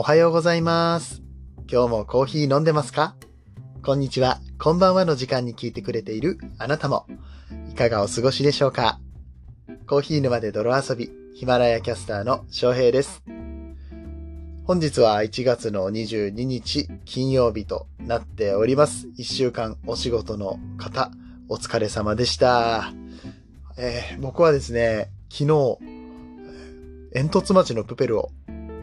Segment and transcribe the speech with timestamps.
[0.00, 1.24] おはようございます。
[1.68, 3.16] 今日もコーヒー飲んでますか？
[3.82, 7.08] こんにちは、こんばんはの時間に聞いてくれているあなたも、
[7.68, 9.00] いかがお過ごしでしょうか？
[9.88, 13.24] コーヒー沼で泥遊び、ヒマラヤキャスターの翔平です。
[14.66, 19.08] 本日は1月の22日金曜日となっております。
[19.18, 21.10] 1週間お仕事の方、
[21.48, 22.92] お疲れ様でした。
[23.76, 25.78] えー僕はですね、昨日、
[27.14, 28.30] 煙突町のプペルを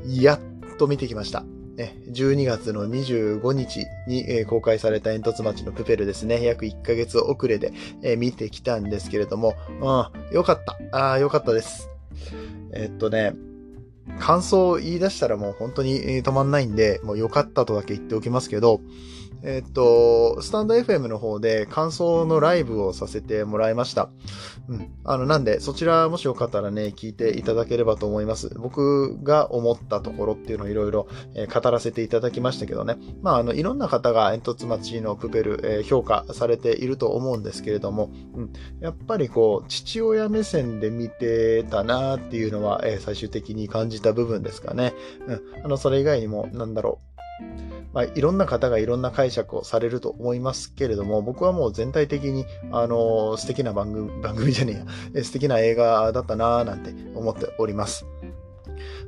[0.05, 0.39] やっ
[0.77, 1.43] と見てきました。
[1.77, 6.41] 12月の25日に、公開された煙突町のプペルですね。
[6.43, 7.73] 約1ヶ月遅れで、
[8.17, 10.97] 見てきたんですけれども、うん、よかった。
[10.97, 11.89] ああ、よかったです。
[12.73, 13.33] えっとね、
[14.19, 18.79] 感想を言い出したらもう本当に止まんないんで、もう良かったとだけ言っておきますけど、
[19.43, 24.09] えっと、スタンド FM の方で感想のライブをさせてもらいました。
[24.67, 24.91] うん。
[25.03, 28.53] あの、なんで、そちらもしよかったらね、聞いていただければと思います。
[28.57, 31.07] 僕が思ったところっていうのをいろいろ
[31.53, 32.97] 語らせていただきましたけどね。
[33.21, 38.53] まあ、あの、いろんな方が煙突町のプペル、えー評価されていると思うんですけれども、うん。
[38.79, 44.93] やっぱりこう、父親目線で見てたなっていうのは、えー最終的に感じた部分ですかね。
[45.27, 45.41] うん。
[45.63, 47.15] あの、それ以外にも、なんだろう。
[47.95, 58.05] まあ、いろんな方がいろんな解釈をされると思いますけれども、僕はもう全体的に、あの、素敵な番組、 番組じゃねえや、素敵な映画だったなぁなんて思っております。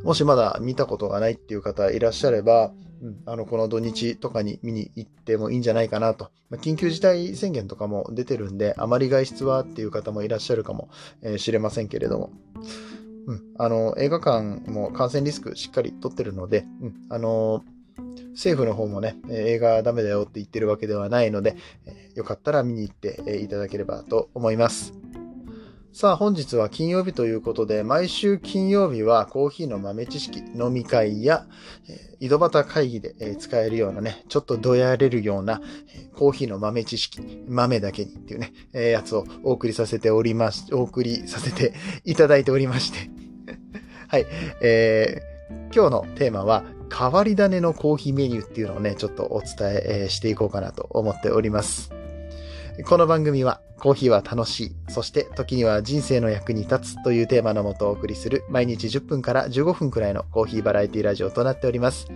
[0.04, 2.72] もしまだ見たことがないっていう方いらっしゃれば、
[3.02, 6.32] うん、あの、この土日とかに見に行ってもいいんじゃないかなと。
[6.50, 10.88] まあ緊急事態宣言とかも出てるんで、あまり外出はっていう方もいらっしゃるかも
[11.22, 12.30] えーれませんけれども。
[13.28, 17.66] うん、あの、映画館も感染リスクしっかり取ってるので、うん、あの
[18.32, 21.56] 政府の方もね、映画ダメだよって言ってるわけではないので、
[22.16, 24.94] よかったら見に行っていただければと思います。
[25.94, 31.48] さあ本日は金曜日ということで、毎週金曜日はコーヒーの豆知識、飲み会や、
[31.90, 35.60] え井戸端会議で使えるようなね、ちょっとどやれるような、
[36.16, 41.74] コーヒーの豆知識、豆だけにっていうね、えやつをお送りさせておりまし、お送りさせて
[42.06, 43.10] いただいておりまして。
[44.08, 44.28] はい、
[44.62, 45.38] えー
[45.74, 46.64] 今日のテーマは、
[46.96, 51.92] 変わり種のコーヒーメニューっていうのをね、ちょっとお伝えしていこうかなと思っております。
[52.86, 62.08] この番組は、コーヒーは楽しい、そして時には人生の役に立つというテーマのもとお送りする毎日10分から15分くらいのコーヒーバラエティラジオとなっております。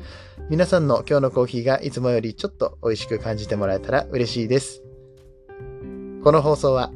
[0.49, 4.83] 皆さんの今日のコーヒーがいつもよりちょっと美味しく感じてもらえたら嬉しいです。
[6.23, 6.91] この放送は、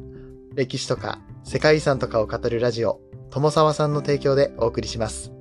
[0.54, 3.00] 歴史とか世界遺産とかを語るラジオ、
[3.30, 5.35] 友沢さんの提供でお送りします。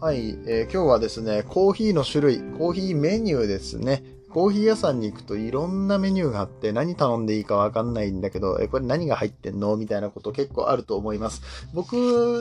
[0.00, 4.02] はい、えー今日はですね、コーヒーの種類、コーヒーメニューですね。
[4.30, 9.76] コーヒー屋さんに行くといろんなメニューがあって何頼んでいいかわかんないんだけど、えこれ何が入ってんの？
[9.76, 11.42] みたいなこと結構あると思います。
[11.74, 11.92] 僕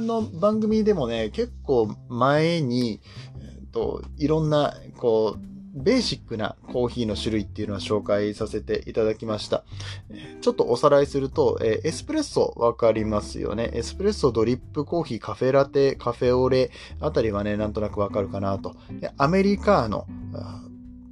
[0.02, 3.02] の番組でもね、結構前に、
[3.42, 5.40] えっと、いろんな、こう、
[5.74, 9.63] ベーシックなコーヒーの種類っていうのは紹介させていただきました。
[10.41, 13.69] ちょっとおさらいすると、えエスプレッソわかりますよね。
[13.74, 18.75] エスプレッソ、ドリップコーヒー、カフェラテ、カフェオレあたりはね、なんとなくわかるかなと。
[19.00, 20.07] でアメリカーノ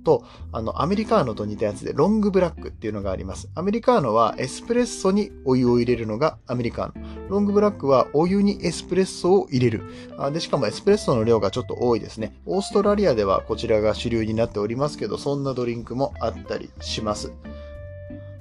[0.07, 0.23] と、
[0.53, 3.49] あの、アメリカーノと似たやつで、ロングブラックっていうのがあります。
[3.55, 7.27] アメリカーノはエスプレッソにお湯を入れるのがアメリカーノ。
[7.27, 9.83] ロングブラックはお湯にエスプレッソを入れる。
[10.17, 12.39] あで、しかもエスプレッソの量がちょっと多いですね。
[12.45, 17.33] オーストラリアではこちらが主流になっておりますけど、そんなドリンクもあったりします。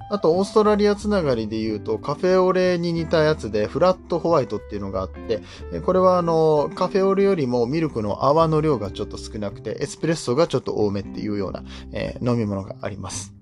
[0.08, 5.42] あと、オーストラリアつながりで言うと、カフェオレに似たやつで、フラットホワイトっていうのがあって、
[5.84, 13.34] これはあの、カフェオレよりもミルクの泡の量がちょっと少なくて、エスプレッソがちょっと多めっていうような、えー飲み物があります。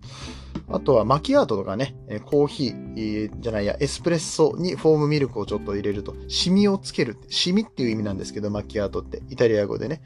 [0.69, 7.19] あとはマキアートとかね、コーヒーじゃないや、エスプレッソにフォームミルクをちょっと入れると、シミをつける。
[7.29, 10.01] シミっていう意味なんですけど、マキアートって、イタリア語でね。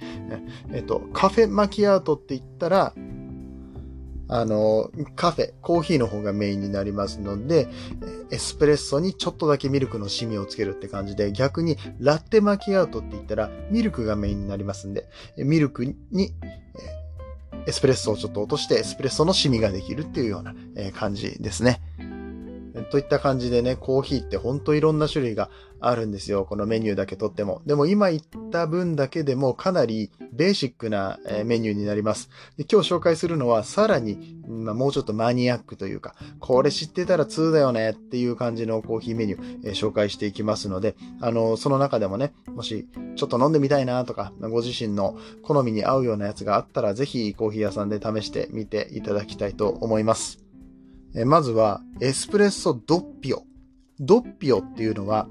[0.72, 2.92] えっと、カフェマキアートって言ったら、
[4.28, 7.68] あの、カフェ、コーヒーの方がメインになりますので、
[8.30, 15.96] エスプレッソにちょっとだけミルクのシミをつけるって感じで、逆にラテマキアウトって言ったら、ミルクがメインになりますんで、ミルクに、
[17.66, 20.54] エスプレッソをちょっと落として、エスプレッソのシミができるっていうような
[20.92, 21.80] 感じですね。
[22.90, 25.50] といった感じでね、コーヒーってほんといろんな種類が
[25.80, 26.44] あるんですよ。
[26.44, 27.62] このメニューだけとっても。
[27.66, 32.30] でも今言った分だけでもかなりベーシックなメニューになります。
[32.56, 50.47] で今日紹介するのはさらに、まあ、もうちょっとマニアックというか、これ知ってたら2だよねっていう感じのコーヒーメニュー、えー紹介していきますので、あの、その中でもね、もしちょっと飲んでみたいなとか、ご自身の好みに合うようなやつがあったら、ぜひコーヒー屋さんで試してみていただきたいと思います。
[51.18, 53.42] えまずは、エスプレッソドッピオ。
[53.98, 55.28] ドッピオっていうのは、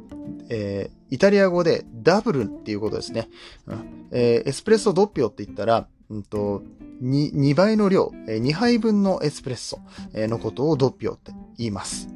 [0.49, 3.29] えー、イタリア語でダブルっていうことですね。
[3.67, 6.61] うんえー、エスプレッソドッピオって言ったら、うんと、
[7.01, 9.79] 2, 2倍の量、2杯分のエスプレッソ
[10.13, 12.09] のことをドッピオって言います。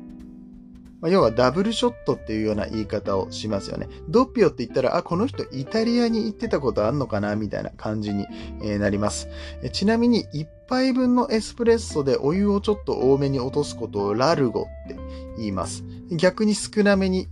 [1.03, 3.87] 要はダブルショットっていうような言い方をしますよね。
[4.07, 7.35] ドッピオって言ったら、あ、この人イタリアに行ってたことあんのかな？
[7.35, 8.27] みたいな感じに
[8.79, 9.27] なります。
[9.71, 14.95] ちなみに1杯分のエスプレッソでお湯をちょっと多めに落とすことをラルゴって
[15.37, 15.83] 言います。
[16.09, 17.27] 逆に少なめに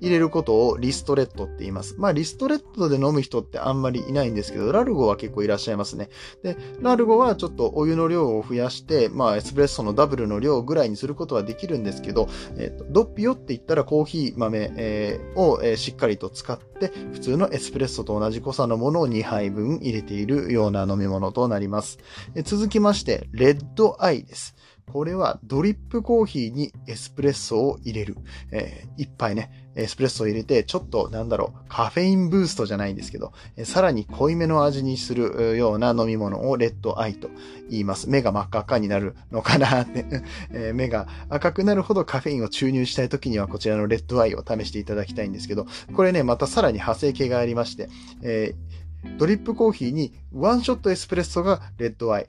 [0.00, 1.94] 入れることをリストレットって言います。
[1.98, 6.08] まあ、リストレットで飲む人ってあんまりいないんですけど、ラルゴは結構いらっしゃいますね。
[6.42, 21.98] で、ラルゴはちょっとお湯の量を増やして、まあ、エスプレッソのダブルの量ぐらいにすることはできるんですけど、え、ー、と、ドッピオって言ったらコーヒー豆、えー、を、えー、しっかりと使って、普通のエスプレッソと同じ濃さのものを2杯分入れているような飲み物となります。
[22.34, 24.54] え続きまして、レッドアイです。
[24.90, 28.16] これはドリップコーヒーにエスプレッソを入れる。
[28.50, 33.32] えー、一杯ね、エスプレッソを入れて、ちょっとなんだろう、カフェインブーストじゃないんですけど、
[33.64, 37.30] さらに濃いめの味にするような飲み物をレッドアイと
[37.70, 38.08] 言います。
[38.08, 40.22] 目が真っ赤っかになるのかなって、
[40.74, 47.88] 目が赤くなるほどカフェインを注入したい時にはこちらのレッドアイを試していただきたいんですけど、これね、またさらに派生系がありまして、
[48.22, 52.26] えー、ドリップコーヒーにワンショットエスプレッソがレッドアイ、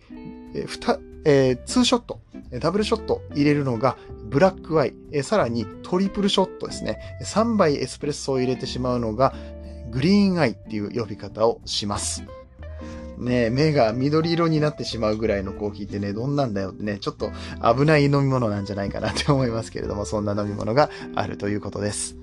[0.53, 2.19] えー、えー、ツーショット、
[2.59, 6.99] ダブルショット入れるのがブラックアイ、えさらにトリプルショットですね。
[7.23, 9.33] 3杯エスプレッソを入れてしまうのが
[9.91, 12.23] グリーンアイっていう呼び方をします。
[13.17, 17.31] ね目が緑色になってしまうぐらいのコーヒーってね、どんなんだよってね、ちょっと
[17.61, 22.17] 危ない飲み物なんじゃないかなって思いますけれども、そんな飲み物があるということです。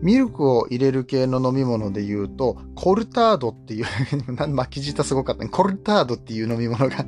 [0.00, 3.86] ミルクを入れる系の飲み物で言うと、コルタードっていう
[4.48, 5.48] 巻き舌すごかったね。
[5.50, 7.06] コルタードっていう飲み物が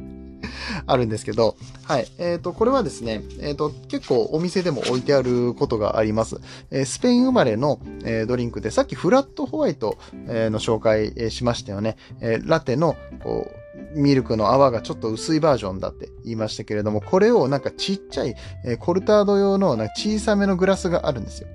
[0.86, 2.08] あるんですけど、はい。
[2.18, 6.36] えっ、ー、と、これはですね、えっ、ー、と、結構お店でも置いてあることがあります。
[6.70, 9.98] えー、スペイン生まれの、えドリンクで、さっきフラットホワイト、
[10.28, 11.96] えの紹介しましたよね。
[12.20, 13.48] えラテの、こ
[13.94, 18.34] う、ミルクの泡がちょっと薄いバージョンだって言いましたけれども、これをなんかちっちゃい、
[18.64, 21.48] えコルタード用のなんか小さめのグラスがあるんですよ。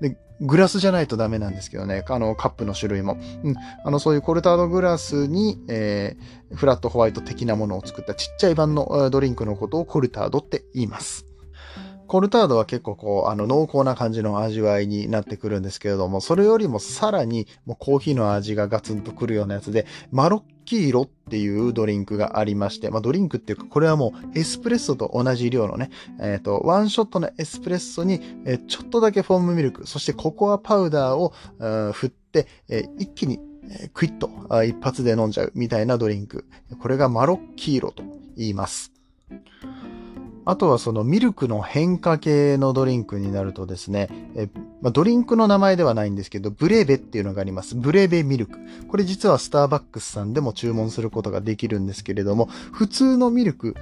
[0.00, 3.18] で、グラスじゃないとダメなんですけどね、あの、カップの種類も。
[3.42, 3.54] うん、
[3.84, 11.26] あの、そういうコルタードグラスに、えー、フラットホワイト的なものを作ったちっちゃい版のドリンクのことをコルタードって言います。
[12.06, 33.40] コルタードは結構こう、あの、濃厚な感じの味わいになってくるんですけれども、それよりもさらに、もうコーヒーの味がガツンとくるようなやつで、マロッキーロっていうドリンクがありまして、まあ、ドリンクっていうか、これはもうエスプレッソと同じ量のね、えっ、ー、と、ワンショットのエスプレッソに、えー、ちょっとだけフォームミルク、そしてココアパウダーをー、振って、えー、一気に
[33.94, 34.30] クイッと
[34.64, 36.46] 一発で飲んじゃうみたいなドリンク。
[36.80, 38.04] これがマロッキーロと
[38.36, 38.92] 言います。
[40.46, 44.48] あとはそのミルクの変化系のドリンクになるとですね、え
[44.80, 47.74] まあ、ドリンクの名前ではないんですけど、ブレベっていうのがあります。
[47.74, 48.58] ブレベミルク。
[48.88, 53.74] これ実はスターバックスさんでも注文することができるんですけれども、普通のミルク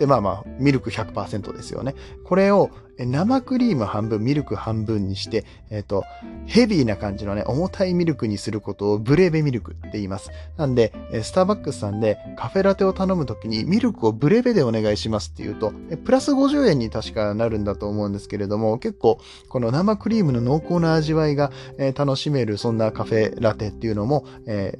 [0.00, 1.94] で、まあまあ、ミルク100%ですよね。
[2.24, 6.04] これを生クリーム半分、ミルク半分にして、えっ、と、
[6.46, 10.30] ヘビーな感じのね、重たいミルクにすることをブレベミルクって言います。
[10.56, 15.72] なんで、スターバックスさんでカフェラテを頼むときにミルクをブレベでお願いしますって言うと、
[16.04, 21.50] プラス50円に確かなるんだと思うんですけれども、結構、この生クリームの濃厚な味わいが、
[21.94, 24.78] 楽しめる、そんなカフェラテっていうのも、え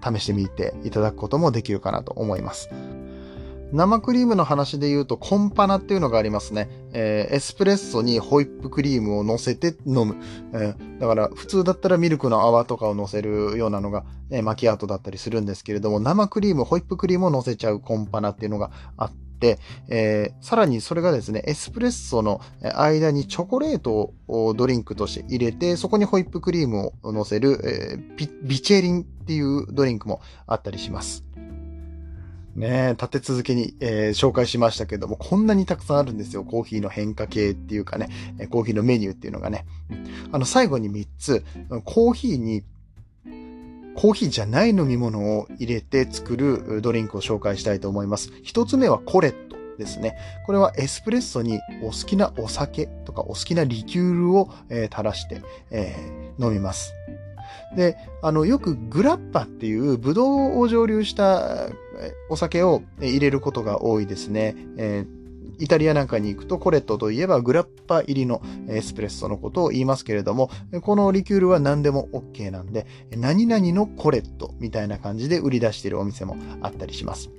[0.00, 2.70] ー、試してみていただくこともできるかなと思います。
[3.72, 6.70] 生クリームの話で言うと、コンパナっていうのがありますね。
[6.92, 10.16] えー、エスプレッソにホイップクリームを乗せて飲む。
[10.54, 19.58] えー、だから、普通だったらミルクの泡とかを乗せるようなのが、ね、マキアートだったりするんですけれども、生クリーム、ホイップクリームを乗せちゃうコンパナっていうのがあって、
[19.88, 22.40] えー、さらにそれがですね、エスプレッソの
[22.74, 31.24] 間にチョコレートをドリンクとして入れて、そこにホイップクリームを乗せる、えー、ビチェリンっていうドリンクもあったりします。
[32.58, 36.44] ね立て続けに、えー、紹介しましたけども、こんなにたくさんあるんですよ。
[36.44, 38.08] コーヒーの変化系っていうかね、
[38.50, 39.64] コーヒーのメニューっていうのがね。
[40.32, 41.44] あの、最後に3つ、
[41.84, 42.64] コーヒーに、
[43.94, 48.30] コーヒーじゃない飲み物を入れて作るドリンクを紹介したいと思います。
[48.44, 50.16] 1つ目はコレットですね。
[50.46, 56.92] これはエスプレッソにお好きなお酒とかお好きなリキュールを、えー、垂らして、えー、飲みます。
[57.76, 61.68] で、あの、よくグラッパっていうブドウを蒸留した
[62.28, 64.54] お酒を入れることが多いですね。
[64.76, 65.18] えー
[65.60, 70.50] イタリアなんかに行くとコレットといえばグラッパ入りのエスプレッソのことを言いますけれども、
[70.82, 77.30] このリキュールは何でも OK なんで、何々のコレットみたいな感じで売り出しているお店もあったりします。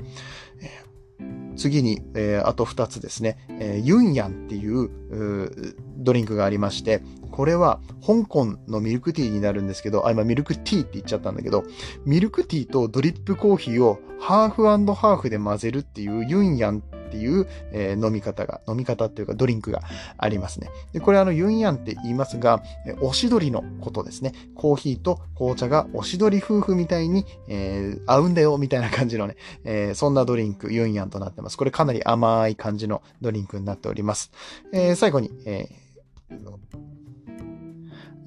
[1.60, 7.02] 次に、えー、あと2つですね、えー、ユンヤンっていうドリンクがありまして、
[7.32, 11.64] これは香港のミルクティーになるんですけど、あ、今ミルクティーって言っちゃったんだけど、
[12.06, 19.82] ミルクティーとドリップコーヒーをハーフハーフで混ぜるっていうユンヤンっっていう、えー、飲み方が、飲み方っていうかドリンクが
[20.18, 20.70] ありますね。
[20.94, 24.34] で、これあのユンヤンって言いますが、えおしどりのことですね。
[24.56, 31.58] コーヒーと紅茶がおしどり夫婦みたいに、えー、合うんだよみたいな感じのね、えー、そんなドリンク、ユンヤンとなってます。
[31.58, 34.32] これかなり甘い感じのドリンクになっております。
[34.72, 35.90] えー、最後に、えー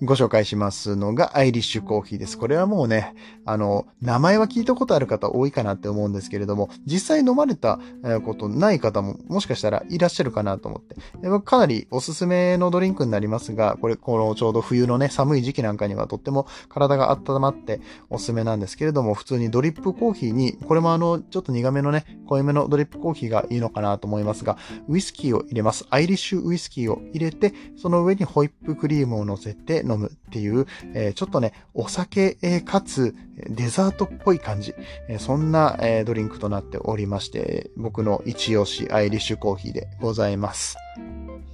[0.05, 2.37] ご紹介しますのがアイリッシュコーヒーです。
[2.37, 7.79] これはもうね、あの、名前は聞いたことある方多いかなって思うんですけれども、実際飲まれた
[8.25, 10.97] ことない方ももしかしたらいらっしゃるかなと思って。
[11.45, 17.81] かなりおすすめのドリンクになりますが、これ、このちょうど冬のね、寒い時期なんかにはとっても体が温まって
[18.11, 25.87] おすすめなんですけれども、普通にドリップコーヒーに、これもあの、ちょっと苦めのね、濃いめのドリップコーヒーがいいのかなと思いますが、ウイスキーを入れます。
[25.91, 33.15] アイリッシュウイスキーを入れて、その上にホイップクリームを乗せて飲むっていう、えー、ちょっとね、お酒、えー、かつ
[33.49, 34.75] デザートっぽい感じ、
[35.09, 40.77] えー、そんな、えー、ドリンクとなっておりまして、僕の一押しアイリッシュコーヒーでございます。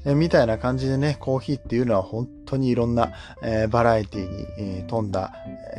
[0.08, 3.12] えみたいな感じでね、コーヒーっていうのは本当にいろんな、
[3.42, 5.34] えー、バラエティに、えー、富んだ、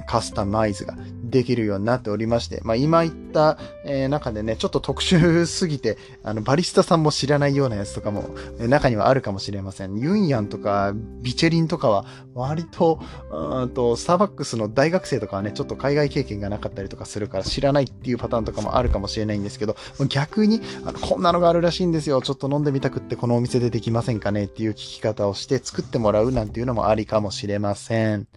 [0.06, 9.98] カスタマイズができるようになっておりまして、まあ今言った、えー、中でね、ちょっと特殊すぎて、あの、バリスタさんも知らないようなやつとかも、え中にはあるかもしれません。
[9.98, 12.06] ユンヤンとか、ビチェリンとかは、
[12.36, 13.00] 割と、
[13.32, 19.76] うんと、スターバックスの大学生とかはね、ちょっと海外経験がなかったりとかするから知らないっていうパターンとかもあるかもしれないんですけど、
[20.08, 22.22] 逆に、あのこんなのがあるらしいんですよ。
[22.22, 28.28] ちょっと飲んでみたくってこのお店でできませんかねっていう聞き方をして作ってもらうなんていうのもありかもしれません。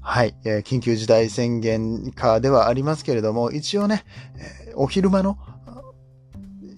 [0.00, 4.04] はい、えー、緊急事態宣言下ではありますけれども、一応ね、
[4.68, 5.38] えー、お昼間の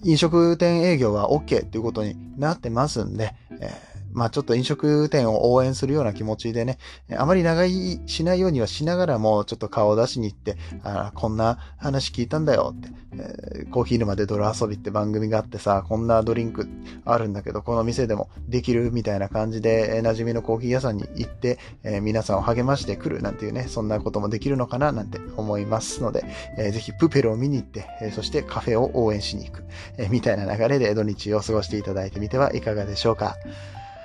[0.03, 3.71] 飲食店営業は OK ということになってますんで、え
[4.11, 6.77] まあちょっと飲食店を応援するような気持ちでね、
[7.17, 16.67] あまり長居しないようにはしながらも、ちょっと顔を出しに行って、あこんな話聞いたんだよって、えー、コーヒー沼で泥遊びって番組があってさ、こんなドリンク
[17.05, 26.25] あるんだけど、この店でもできるみたいな感じで、えー、馴染みのコーヒー屋さんに行って、えー、皆さんを励ましてくるなんていうね、そんなこともできるのかななんて思いますので、
[26.57, 29.63] えー、ぜひプペルを見に行って、えー、そしてカフェを応援しに行く、
[29.97, 33.35] えー、みたいな流れで土日を過ごしていただいてみてはいかがでしょうか。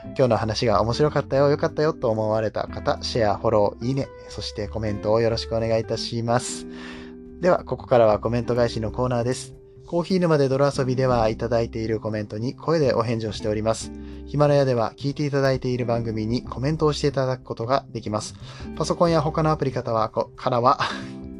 [0.04, 6.66] 今日の話が面白かったよ、良かったよと思われた方、シェア、フォロー、いいね、そしてコメントをよろしくお願いいたします。
[7.40, 9.54] では、ここからはコメント返しのコーナーです。
[9.92, 13.92] コーヒー沼で泥遊びではいただいているコメントに声でお返事をしております。
[14.26, 18.34] ヒマラヤでは聞いていただいている番組にコメントをしていただくことができます。
[18.74, 20.78] パソコンや他のアプリ方はこからは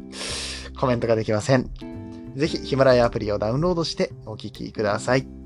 [0.79, 1.71] コメントができません。
[2.35, 5.42] ぜひヒマラヤアプリをダウンロードしてお聞きください。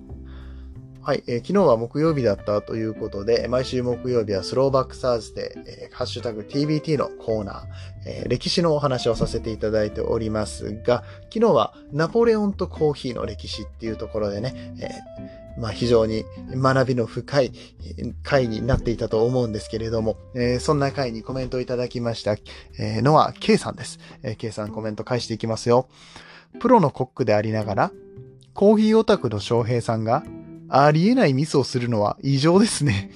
[1.08, 7.64] はい、えー、昨日は木曜日だったということで、毎週木曜日はスローバックサーズで、えー、ハッシュタグ TBT のコーナー、
[8.06, 17.54] えー、歴史のお話をさせていただいておりますが、昨日はナポレオンとコーヒーの歴史っていうところでね、えーまあ、非常に学びの深い
[18.22, 22.34] 回になっていたと思うんですけれども、えー、そんな回にコメントをいただきました、
[22.78, 23.98] えー、のは K さんです。
[24.24, 25.88] えー、K さんコメント返していきますよ。
[26.60, 27.92] プロのコックでありながら、
[28.54, 30.26] コーヒーオタクの翔平さんが
[30.70, 33.12] ありえないミスをするのは異常ですね。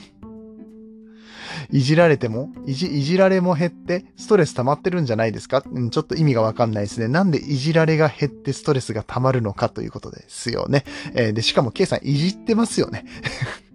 [1.71, 7.07] いじられてもいじ、いじられも減ってストレス溜まってるんじゃないですか、うん、ちょっと意味がわかんないですね。
[7.07, 10.83] なんでいじられが減ってストレスが溜まるのかということですよね。
[11.13, 13.05] えー、で、しかも K さんいじってますよね。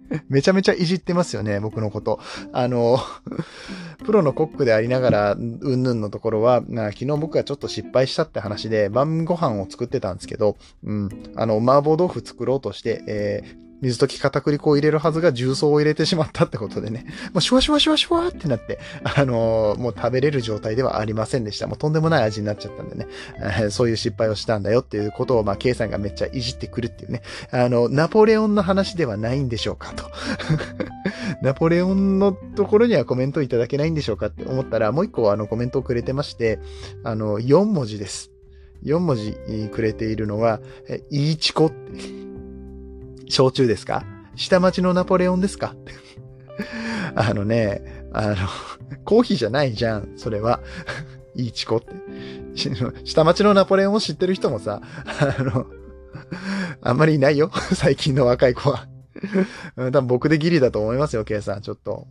[0.29, 2.19] めちゃめちゃいじってますよね、僕のこと。
[2.53, 2.99] あの、
[4.05, 21.67] プロのコックでありながら、うんぬんのところは、昨日僕がちょっと失敗したって話で、晩ご飯を作ってたんですけど、うん、あの、麻婆豆腐作ろうとして、えー、水溶き片栗粉を入れるはずが重曹を入れてしまったってことでね、 もうシュワシュワシュワシュワってなって、あのー、もう食べれる状態ではありませんでした。
[21.67, 23.07] もうとんでもない味になっちゃったんでね、
[23.37, 30.05] えー、そういう失敗をしたんだよっていうことを、まあ、K さんがめっちゃいじってくるっていうね、あの、ナポレオンの話ではないんでしょうかと。
[31.41, 36.59] ナポレオンのところにはコメントいただけないんでしょうかって思ったら、もう一個あのコメントをくれてまして、
[37.03, 38.31] あの、4文字です。
[38.83, 39.35] 4文字
[39.71, 40.61] くれているのは、
[41.09, 42.27] いいちこって。
[43.29, 44.05] 焼酎ですか？
[44.35, 45.75] 下町のナポレオンですか？
[47.15, 47.81] あのね、
[48.13, 48.35] あの、
[49.05, 50.59] コーヒーじゃないじゃん、それは。
[51.35, 51.95] いいチコって。
[53.05, 55.65] 下町のナポレオンを知ってる人もさ、あの、
[56.81, 58.87] あんまりいないよ、最近の若い子は。
[59.75, 61.61] 多分僕でギリだと思いますよ、K さん。
[61.61, 62.07] ちょっと。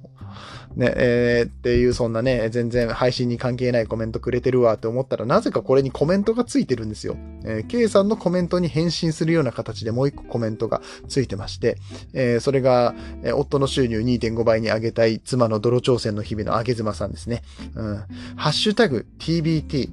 [0.77, 7.17] ね、えー、っていうそんなね、全然配信に関係ないコメントくれてるわって思ったら、なぜかこれにコメントがついてるんですよ。
[7.45, 11.79] えー、K さんのコメントに返信するような形でもう一個コメントがついてまして、
[12.13, 17.43] えー、それが、えー、夫の収入2.5倍に上げたい妻の泥挑戦の日々のあげ妻さんですね。
[17.75, 17.97] うん。
[18.37, 19.91] ハッシュタグ TBT、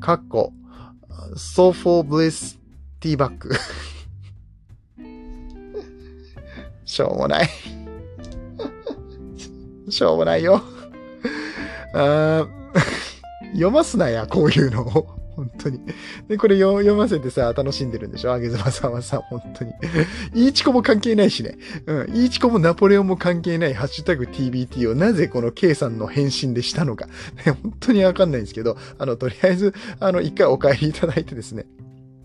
[0.00, 0.52] カッコ、
[1.36, 2.58] ソフォーブレス
[3.00, 3.52] ティーバック。
[6.94, 7.48] しょうもない
[9.90, 10.62] しょうもないよ。
[11.92, 12.46] あ
[13.52, 15.08] 読ますなや、こういうのを。
[15.34, 15.80] 本当に。
[16.28, 18.32] で、これ読ませてさ、楽しんでるんでしょ？
[18.32, 19.72] あげずまさんはさ、本当に。
[20.34, 21.58] イーチコも関係ないしね。
[21.86, 22.10] うん。
[22.14, 27.06] イーチコもナポレオンも関係ないハッシュタグ TBT をなぜこの K さんの返信でしたのか。
[27.06, 27.12] ね、
[27.60, 31.66] 本当にわかんないんですけど、あの、とりあえず、あの、一回お帰りいただいてですね。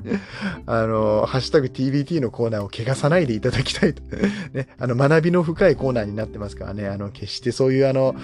[0.66, 4.02] あの、ハッシュタグ TBT のコーナーを汚さないでいただきたいと。
[4.54, 8.16] ね、あの、学びの深いコーナーになってますからね、あの、決してそういうあの、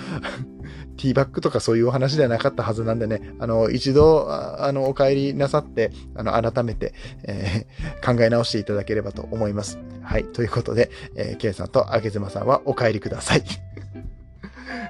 [0.98, 9.78] ティーバックとかそういうお話ではなかったはずなんでね、あの、一度、あの、お帰りなさって、あの、改めて、えー、考え直していただければと思います。
[10.02, 10.24] はい。
[10.24, 13.44] ということで、えー、K さんとあげずまさんはお帰りください。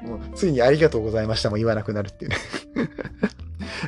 [0.03, 2.37] もうついにありがとうございましたも言わなくなるっていうね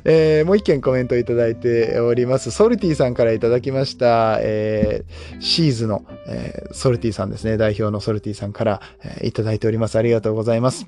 [0.05, 2.51] えー、もう一件コメントいただいております。
[2.51, 7.57] ソルティさんからいただきました、えー、シーズの、えー、ソルティさんですね。
[7.57, 9.97] 代表のソルティさんから、えー、いただいております。
[9.97, 10.87] ありがとうございます。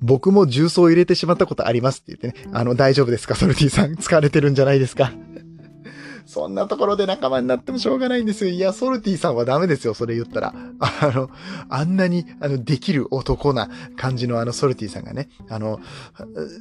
[0.00, 2.48] 僕も重曹入れてしまったことありますって言ってね。
[2.52, 3.34] あの、大丈夫ですか？
[3.34, 3.94] ソルティさん。
[3.94, 5.12] 疲れてるんじゃないですか？
[6.26, 8.50] そんなところで仲間になってもしょうがないんですよ。
[8.50, 10.54] いや、ソルティさんはダメですよ、それ言ったら。
[10.78, 11.30] あの、
[11.68, 15.80] あんなに、あの、できる男な感じのあの、ソルティさんがね、あの、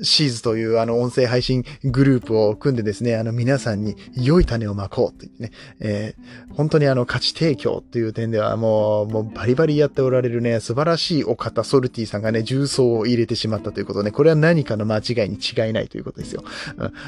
[0.02, 16.44] シーズというあの、音声配信グループを組んでですね、あの、皆さんに良い種をまこうと言ってね、えー、本当にあの、価値提供という点ではもう、もうバリバリやっておられるね、素晴らしいお方、ソルティさんがね、重曹を入れてしまったということね、これは何かの間違いに違いないということですよ。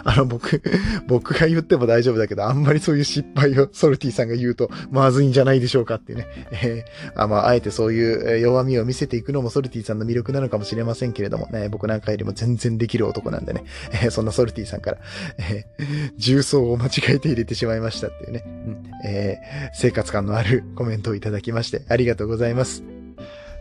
[0.04, 0.62] あの、僕、
[1.08, 6.28] 僕が言っても大丈夫だけど、あんまりそういう失敗をソルティさんが言うとまずいんじゃないでしょうかってね。
[6.52, 14.98] えー、あまあ、あえてそういう弱みを見せていくのもソルティさんの魅力なのかもしれませんけれどもね、僕なんかよりも全然できる男なんでね、えー、そんなソルティさんから、
[15.38, 23.01] えー、重曹を間違えて入れてしまいましたっていうね、うんえー、生活感のあるコメントをいただきましてありがとうございます。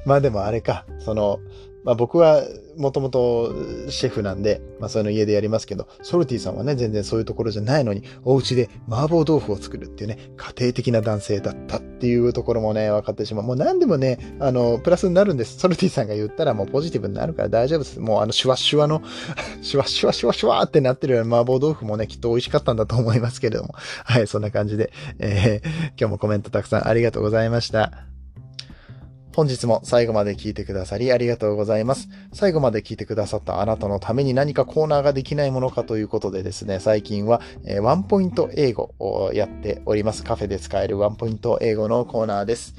[0.05, 1.41] まあでもあれか、その、
[1.85, 2.43] まあ僕は
[2.77, 3.55] もともと
[3.89, 13.45] シェフなんで、まあそういうの家でやりますけど、ソルティさんはね、全然そういうところじゃないのに、お家で麻婆豆腐を作るっていうね、家庭的な男性だったっていうところもね、分かってしまう。
[13.45, 15.59] もう何でもね、あの、プラスになるんです。
[15.59, 17.99] ソルティさんが言ったらもうポジティブになるから大丈夫です。
[17.99, 19.03] もうあの、シュワシュワの
[19.63, 23.75] シュワシュワシュワシュワってなってるような麻婆豆腐もね、きっと美味しかったんだと思いますけれども。
[24.05, 28.10] はい、そんな感じで、えー、今日もコメントたくさんありがとうございました。
[29.35, 32.09] 本日も最後まで聞いてくださりありがとうございます。
[32.33, 37.41] 最後まで聞いてくださったあなたのために何かコーナーができないものかということでですね、最近は、
[37.81, 40.25] ワンポイント英語をやっております。
[40.25, 42.75] カフェで使えるワンポイント英語のコーナーです。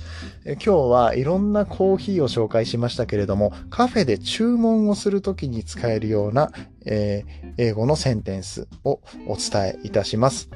[0.46, 6.52] 今日はいろんなコーヒーを紹介しましたけれども、カフェで注文をするときに使えるような、
[6.86, 10.50] えー、英語のセンテンスをお伝えいたします。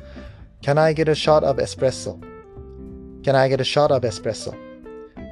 [0.62, 4.65] Can I get a shot of espresso?Can I get a shot of espresso?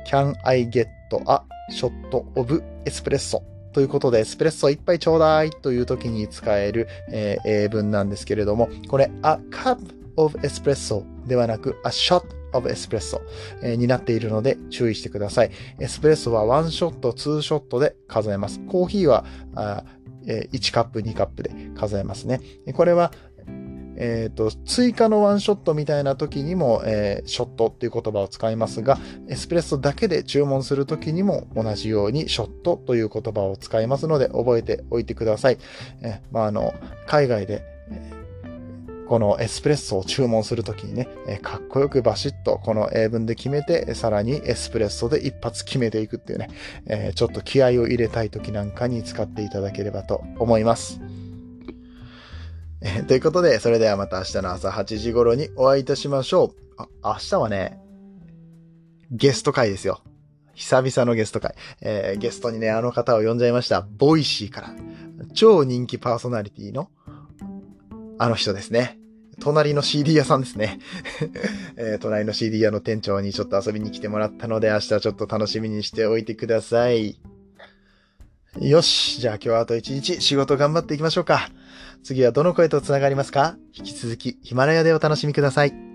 [0.08, 0.88] Can I get
[1.28, 1.92] a shot
[2.36, 3.42] of espresso?
[3.74, 9.80] ということで、エスプレッソ一杯ちょうだいという時に使える、え、英文なんですけれども、これ、a cup
[10.16, 13.20] of espresso ではなく、a shot of espresso、
[13.64, 15.52] え、になっているので注意してください。
[15.80, 18.60] エスプレッソは1ショット、2ショットで数えます。
[18.68, 19.84] コーヒーはあ、
[20.28, 22.42] え、1カップ、2カップで数えますね。
[22.74, 23.12] これは
[23.96, 35.58] えっ、ー、と、追加のワンショットみたいな時にも、えー、ショットっていう言葉を使いますが、エスプレッソだけで注文する時にも同じようにショットという言葉を使いますので覚えておいてください。
[36.02, 36.74] えー、まあ、あの、
[37.08, 37.74] 海外で、
[39.08, 46.50] このエスプレッソを注文するときにね、えかっこよくバシッとこの英文で決めて、さらにエスプレッソで一発決めていくっていうね、
[46.88, 51.00] えちょっと気合を入れたいときなんかに使っていただければと思います。
[52.84, 56.82] え、 ということで、それではまた明日の朝8時頃にお会いいたしましょう。
[57.02, 57.80] あ、明日はね、
[59.10, 60.02] ゲスト会ですよ。
[60.54, 61.56] 久々のゲスト会。
[61.82, 63.88] えー、ゲストにね、あの方を呼んじゃいました。
[63.98, 64.76] ボイシーから。
[65.34, 66.90] 超人気パーソナリティの、
[68.20, 69.00] あの人ですね。
[69.40, 70.80] 隣の CD 屋さんですね。
[71.78, 77.20] えー、隣の CD 屋の店長にちょっと遊びに来てもらったので、明日ちょっと楽しみにしておいてください。
[78.60, 79.22] よし。
[79.22, 81.50] じゃあ今日はあと一日仕事頑張っていきましょうか。
[82.04, 83.56] 次はどの声と繋がりますか？
[83.74, 85.93] 引き続きヒマラヤでお楽しみください。